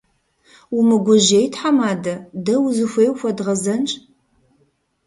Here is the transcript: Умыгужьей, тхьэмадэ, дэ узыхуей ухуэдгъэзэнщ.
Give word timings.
Умыгужьей, 0.77 1.47
тхьэмадэ, 1.53 2.15
дэ 2.45 2.55
узыхуей 2.65 3.09
ухуэдгъэзэнщ. 3.11 3.91